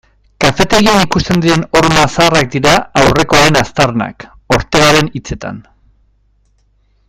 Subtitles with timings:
[0.43, 4.27] Kafetegian ikusten diren horma zaharrak dira aurrekoaren aztarnak,
[4.59, 5.61] Ortegaren hitzetan.